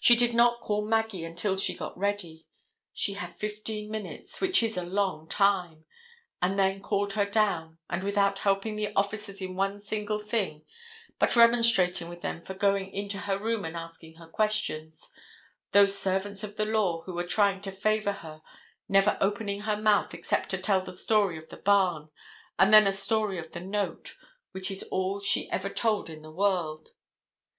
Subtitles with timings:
[0.00, 2.46] She did not call Maggie until she got ready.
[2.94, 5.84] She had fifteen minutes, which is a long time,
[6.40, 10.64] and then called her down, and without helping the officers in one single thing,
[11.18, 16.56] but remonstrating with them for going into her room and asking her questions—those servants of
[16.56, 18.40] the law who were trying to favor her,
[18.88, 22.08] never opening her mouth except to tell the story of the barn,
[22.58, 24.14] and then a story of the note,
[24.52, 26.92] which is all she ever told in the world.